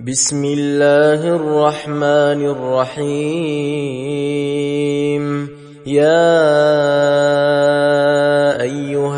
[0.00, 3.12] بسم الله الرحمن الرحيم.
[5.86, 6.32] يا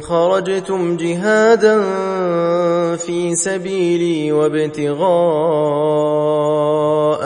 [0.00, 1.82] خرجتم جهادا
[2.96, 5.06] في سبيلي وابتغاء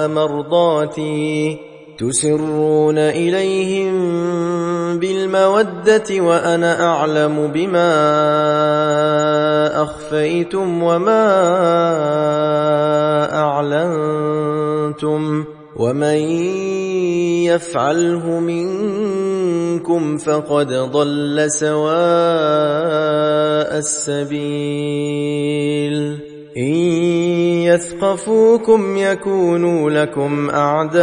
[0.08, 1.58] مرضاتي.
[1.98, 3.92] تسرون إليهم
[4.98, 7.92] بالمودة وأنا أعلم بما
[9.82, 11.26] أخفيتم وما
[13.34, 15.44] أعلنتم.
[15.76, 16.18] ومن
[17.46, 21.90] يفعله منكم فقد ضل سواء
[23.78, 25.20] السبيل
[26.56, 26.74] ان
[27.70, 31.00] يثقفوكم يكونوا لكم اعداء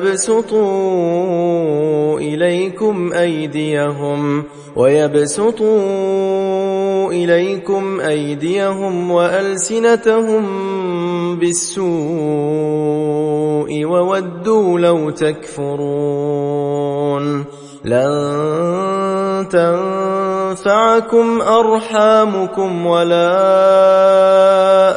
[0.00, 0.60] ويبسطوا
[2.18, 4.44] إليكم أيديهم
[4.76, 5.80] ويبسطوا
[7.12, 10.46] إليكم أيديهم وألسنتهم
[11.38, 11.84] بالسوء
[13.84, 16.50] وودوا لو تكفرون
[17.84, 23.30] لن تنفعكم أرحامكم ولا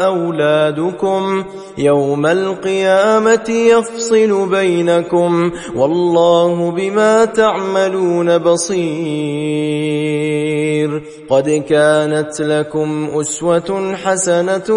[0.06, 1.44] أولادكم
[1.78, 9.74] يوم القيامة يفصل بينكم والله بما تعملون بصير.
[11.30, 14.70] قد كانت لكم أسوة حسنة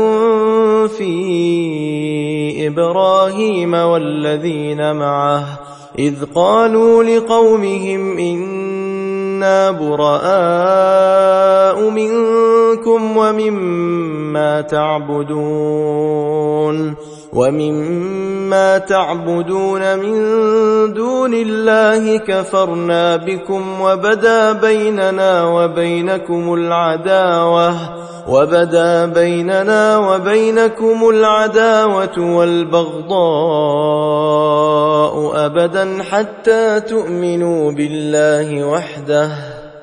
[0.86, 5.58] في إبراهيم والذين معه
[5.98, 8.18] إذ قالوا لقومهم
[9.36, 11.26] أنا براء
[11.90, 16.16] منكم ومما تعبدون
[17.32, 20.16] ومما تعبدون من
[20.92, 27.74] دون الله كفرنا بكم وبدا بيننا وبينكم العداوه
[28.28, 34.06] وبدا بيننا وبينكم العداوه والبغضاء
[35.46, 39.25] ابدا حتى تؤمنوا بالله وحده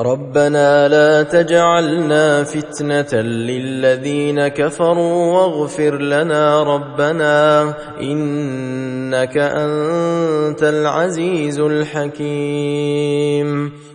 [0.00, 13.00] ربنا لا تجعلنا فتنة للذين كفروا واغفر لنا ربنا إنك أنت العزيز الحكيم.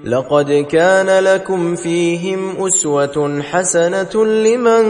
[0.06, 4.86] لقد كان لكم فيهم أسوة حسنة لمن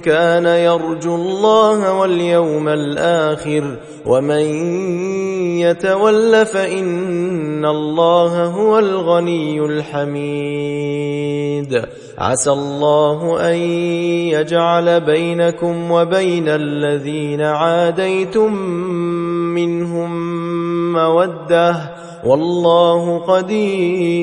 [0.00, 3.76] كان يرجو الله واليوم الآخر
[4.06, 4.44] ومن
[5.60, 11.16] يتول فإن الله هو الغني الحميد.
[12.18, 13.56] عسى الله أن
[14.32, 18.52] يجعل بينكم وبين الذين عاديتم
[19.54, 20.12] منهم
[20.92, 21.76] مودة.
[22.24, 24.16] والله قدير.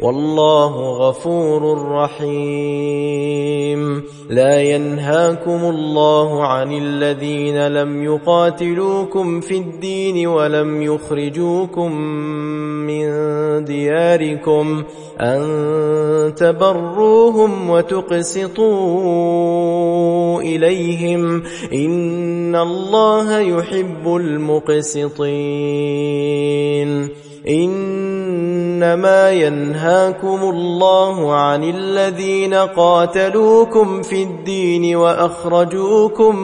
[0.00, 3.76] والله غفور رحيم.
[4.30, 11.92] لا ينهاكم الله عن الذين لم يقاتلوكم في الدين ولم يخرجوكم
[12.86, 13.04] من
[13.64, 14.82] دياركم
[15.20, 18.66] أن تبروهم وتقسطوا
[20.40, 21.42] إليهم.
[21.72, 25.36] إن الله يحب المقسطين.
[28.86, 36.36] إنما ينهاكم الله عن الذين قاتلوكم في الدين وأخرجوكم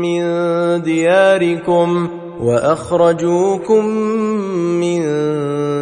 [0.00, 0.22] من
[0.82, 2.08] دياركم
[2.40, 3.84] وأخرجوكم
[4.80, 5.02] من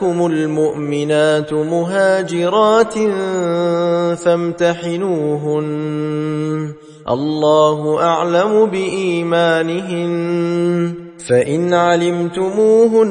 [0.00, 2.94] جاءكم المؤمنات مهاجرات
[4.18, 5.66] فامتحنوهن.
[7.08, 10.10] الله أعلم بإيمانهن.
[11.28, 13.10] فإن علمتموهن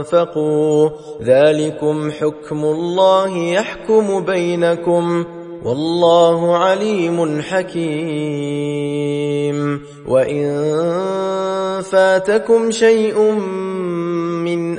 [0.00, 0.88] أنفقوا
[1.22, 5.24] ذلكم حكم الله يحكم بينكم
[5.64, 8.80] والله عليم حكيم.
[10.08, 10.46] وإن
[11.82, 13.69] فاتكم شيء من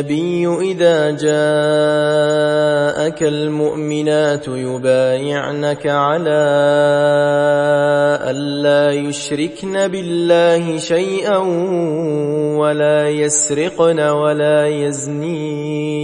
[0.00, 1.30] النبي إذا جاءك
[3.22, 6.40] المؤمنات يبايعنك على
[8.30, 11.36] ألا يشركن بالله شيئا
[12.56, 16.00] ولا يسرقن ولا يزنين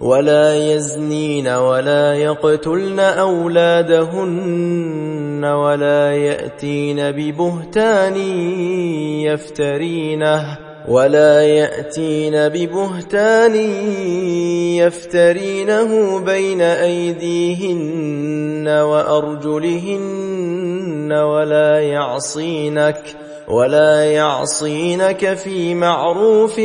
[0.00, 4.24] ولا يزنين ولا يقتلن أولادهن
[5.44, 8.16] ولا يأتين ببهتان
[9.26, 13.54] يفترينه ولا يأتين ببهتان
[14.76, 20.32] يفترينه بين أيديهن وأرجلهن
[21.12, 23.16] ولا يعصينك
[23.48, 26.60] ولا يعصينك في معروف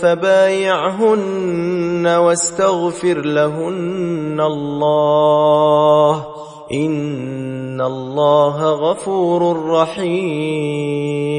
[0.00, 6.26] فبايعهن واستغفر لهن الله
[6.72, 11.38] إن الله غفور رحيم